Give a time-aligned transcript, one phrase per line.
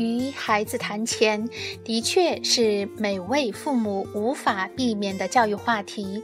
[0.00, 1.46] 与孩子谈钱，
[1.84, 6.22] 的确是每位父母无法避免的教育话题。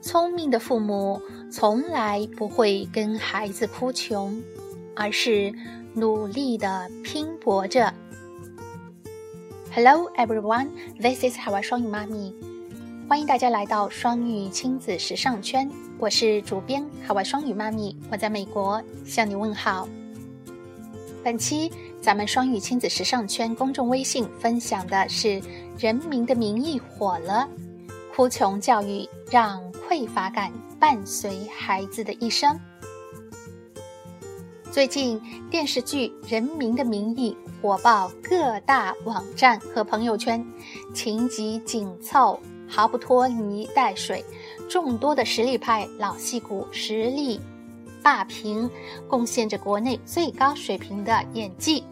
[0.00, 1.20] 聪明的父母
[1.50, 4.40] 从来不会跟孩子哭穷，
[4.94, 5.52] 而是
[5.92, 7.92] 努力的拼搏着。
[9.74, 10.68] Hello everyone,
[11.00, 12.32] this is 海外双语妈咪，
[13.08, 19.88] 欢迎大家来到双语亲子时尚圈，我是主编海外双语妈咪，我在美国向你问好。
[21.22, 25.28] 本期咱们双语亲子时尚圈公众微信分享的是
[25.78, 27.46] 《人民的名义》火了，
[28.14, 32.58] 哭穷教育让匮乏感伴随孩子的一生。
[34.72, 40.42] 最近电视剧《人民的名义》火爆各大网站和朋友圈，
[40.94, 44.24] 情节紧凑，毫不拖泥带水，
[44.70, 47.38] 众多的实力派老戏骨实力。
[48.02, 48.70] 霸屏，
[49.08, 51.84] 贡献着国内最高水平的演技。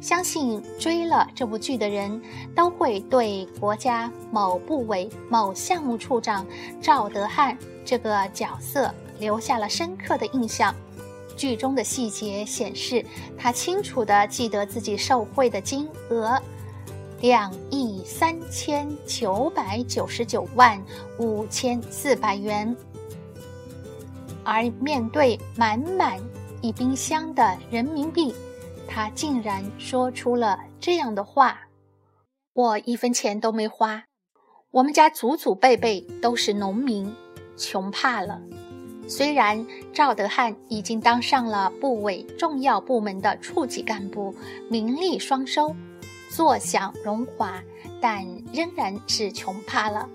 [0.00, 2.20] 相信追了这部剧的人
[2.54, 6.46] 都会对国家某部委某项目处长
[6.82, 10.74] 赵德汉这个角色留下了深刻的印象。
[11.36, 13.04] 剧中的细节显示，
[13.38, 16.38] 他清楚地记得自己受贿的金额：
[17.22, 20.78] 两亿三千九百九十九万
[21.18, 22.76] 五千四百元。
[24.44, 26.20] 而面对满满
[26.60, 28.34] 一冰箱的人民币，
[28.86, 31.60] 他竟然说出了这样的话
[32.52, 34.04] ：“我一分钱都没花，
[34.70, 37.12] 我们家祖祖辈辈都是农民，
[37.56, 38.40] 穷怕了。”
[39.06, 44.34] 虽然赵德汉已经当上了部委重要部门的处级干部，
[44.70, 45.76] 名利双收，
[46.30, 47.62] 坐享荣华，
[48.00, 50.08] 但仍然是穷怕了。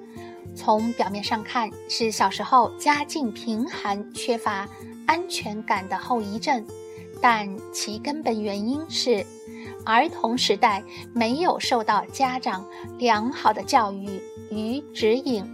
[0.59, 4.67] 从表面上看，是小时候家境贫寒、缺乏
[5.07, 6.67] 安全感的后遗症，
[7.21, 9.25] 但其根本原因是，
[9.85, 10.83] 儿童时代
[11.13, 14.21] 没有受到家长良好的教育
[14.51, 15.45] 与指引。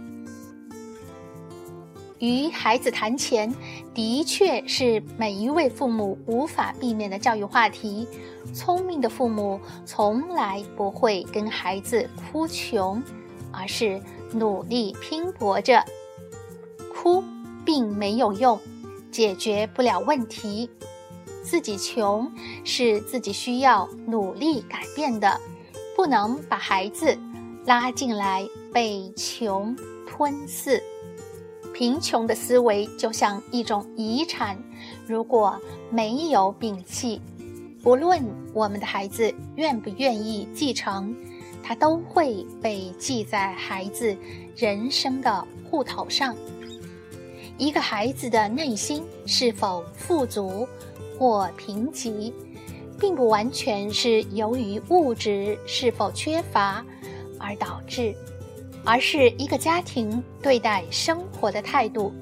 [2.18, 3.54] 与孩子谈钱，
[3.94, 8.08] 的确是每一位父母无法避免的教育话题。
[8.52, 13.00] 聪明的父母从来不会跟孩子哭穷，
[13.52, 14.02] 而是。
[14.32, 15.84] 努力拼搏着，
[16.92, 17.22] 哭
[17.64, 18.60] 并没有用，
[19.10, 20.68] 解决不了问题。
[21.42, 22.30] 自己穷
[22.64, 25.40] 是自己需要努力改变的，
[25.94, 27.16] 不能把孩子
[27.64, 29.76] 拉进来被穷
[30.06, 30.82] 吞噬。
[31.72, 34.58] 贫穷的思维就像一种遗产，
[35.06, 35.60] 如果
[35.90, 37.20] 没有摒弃，
[37.82, 38.20] 不论
[38.52, 41.14] 我们的孩子愿不愿意继承。
[41.66, 44.16] 它都会被记在孩子
[44.54, 46.36] 人生的户头上。
[47.58, 50.68] 一个孩子的内心是否富足
[51.18, 52.32] 或贫瘠，
[53.00, 56.84] 并不完全是由于物质是否缺乏
[57.36, 58.14] 而导致，
[58.84, 62.12] 而是一个家庭对待生活的态度。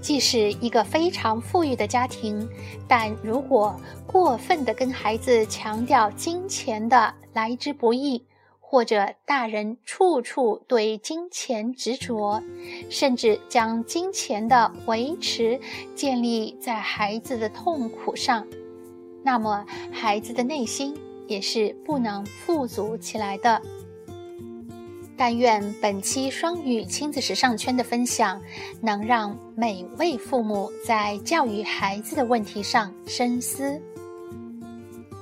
[0.00, 2.48] 即使一个非常富裕的家庭，
[2.86, 3.74] 但如果
[4.06, 8.22] 过分的跟孩子强调金钱的来之不易，
[8.70, 12.42] 或者大人处处对金钱执着，
[12.90, 15.58] 甚至将金钱的维持
[15.94, 18.46] 建立在孩子的痛苦上，
[19.24, 20.94] 那么孩子的内心
[21.26, 23.62] 也是不能富足起来的。
[25.16, 28.38] 但愿本期双语亲子时尚圈的分享，
[28.82, 33.80] 能让每位父母在教育孩子的问题上深思。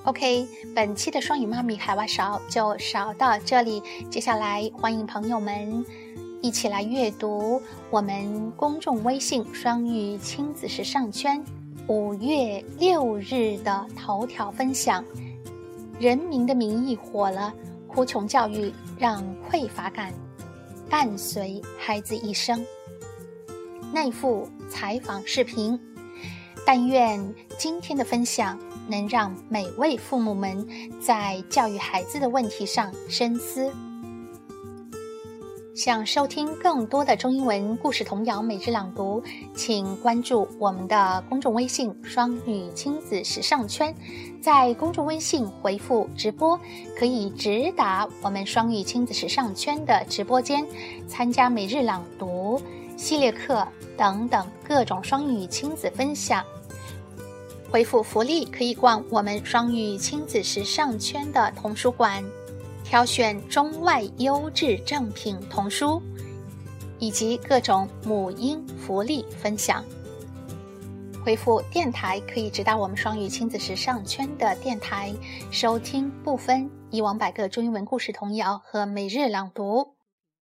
[0.07, 3.83] OK，本期的双语妈咪海外勺就勺到这里。
[4.09, 5.85] 接下来欢迎朋友们
[6.41, 11.45] 一起来阅读我们公众微信“双语亲子时尚圈”
[11.89, 15.05] 五月六日的头条分享
[15.99, 17.53] ：“人民的名义火了，
[17.89, 20.15] 哭穷教育让匮乏感
[20.89, 22.65] 伴随孩子一生。”
[23.93, 25.77] 内附采访视频。
[26.65, 28.59] 但愿今天的分享。
[28.89, 30.67] 能让每位父母们
[31.01, 33.71] 在教育孩子的问题上深思。
[35.75, 39.23] 想收听更多的中英文故事童谣每日朗读，
[39.55, 43.95] 请关注我们的公众微信“双语亲子时尚圈”。
[44.41, 46.59] 在公众微信回复“直播”，
[46.99, 50.67] 可以直达我们“双语亲子时尚圈”的直播间，
[51.07, 52.59] 参加每日朗读
[52.97, 53.69] 系列课
[53.99, 56.43] 等等各种双语亲子分享。
[57.71, 62.25] 回复福利可以逛我们双语亲子时尚圈的童书馆，
[62.85, 66.01] 挑选中外优质正品童书，
[66.99, 69.85] 以及各种母婴福利分享。
[71.23, 75.13] 回复“电台”可以直达我们双语亲子时尚圈的电台，
[75.51, 79.96] 收听部分以往百个中英文故事童谣和每日朗读。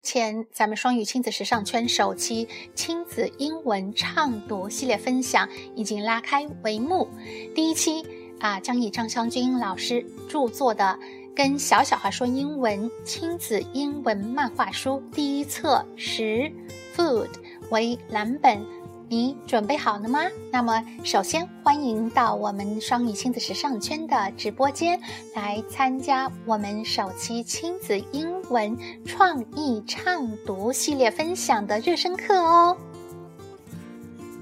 [0.03, 7.07] 前咱们双语亲子时尚圈首期亲子英文畅读系列分享已经拉开帷幕。
[7.53, 8.03] 第一期
[8.39, 10.83] 啊，将以张湘君老师著作的
[11.36, 16.51] 《跟小小孩说英文亲子英文漫画书》第一册十
[16.95, 17.30] Food
[17.69, 18.81] 为蓝本。
[19.12, 20.22] 你准备好了吗？
[20.54, 24.98] 那么，首先欢迎到我们双语亲子时尚圈的直播间
[25.36, 32.78] 来参加我们首期亲子英文创意畅读系列分享的热身课哦。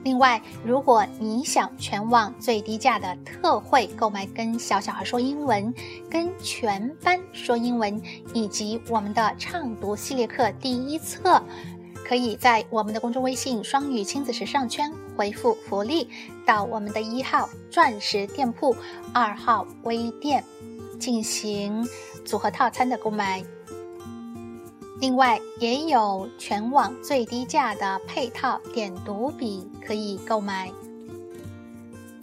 [0.03, 5.73] 另外，如果你想全网最低价的特惠购买《跟小小孩说英文》、
[6.11, 7.99] 跟全班说英文
[8.35, 11.41] 以及我们的畅读系列课第一册。
[12.09, 16.09] 可以在我们的公众微信“双语亲子时尚圈”回复“福利”
[16.43, 18.75] 到我们的一号钻石店铺、
[19.13, 20.43] 二号微店
[20.99, 21.87] 进行
[22.25, 23.43] 组合套餐的购买。
[24.99, 30.71] 另外，也有全网最低价的配套点读笔可以购买。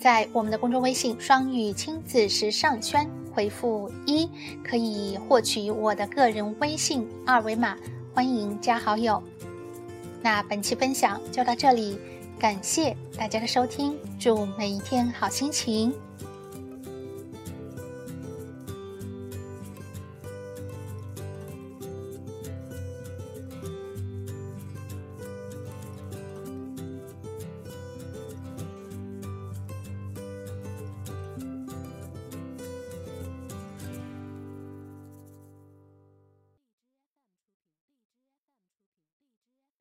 [0.00, 4.28] 在我们的公众微信“双语亲子时尚圈”回复“一”，
[4.68, 7.76] 可以获取我的个人微信二维码，
[8.12, 9.22] 欢迎加好友。
[10.26, 11.96] 那本期分享就到这里，
[12.36, 15.94] 感谢大家的收听，祝每一天好心情。